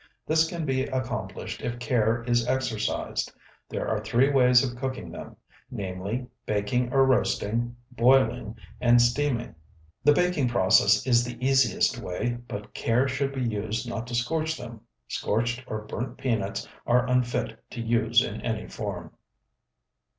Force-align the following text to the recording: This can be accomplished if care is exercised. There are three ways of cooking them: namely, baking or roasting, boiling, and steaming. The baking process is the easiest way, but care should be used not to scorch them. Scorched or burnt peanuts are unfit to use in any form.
This 0.25 0.49
can 0.49 0.65
be 0.65 0.85
accomplished 0.85 1.61
if 1.61 1.77
care 1.77 2.23
is 2.23 2.47
exercised. 2.47 3.31
There 3.69 3.87
are 3.87 4.03
three 4.03 4.31
ways 4.31 4.63
of 4.63 4.75
cooking 4.75 5.11
them: 5.11 5.35
namely, 5.69 6.25
baking 6.47 6.91
or 6.91 7.05
roasting, 7.05 7.75
boiling, 7.91 8.55
and 8.79 8.99
steaming. 8.99 9.53
The 10.03 10.13
baking 10.13 10.47
process 10.49 11.05
is 11.05 11.23
the 11.23 11.37
easiest 11.39 11.99
way, 11.99 12.39
but 12.47 12.73
care 12.73 13.07
should 13.07 13.31
be 13.31 13.43
used 13.43 13.87
not 13.87 14.07
to 14.07 14.15
scorch 14.15 14.57
them. 14.57 14.81
Scorched 15.07 15.63
or 15.67 15.83
burnt 15.85 16.17
peanuts 16.17 16.67
are 16.87 17.07
unfit 17.07 17.59
to 17.69 17.79
use 17.79 18.23
in 18.23 18.41
any 18.41 18.67
form. 18.67 19.11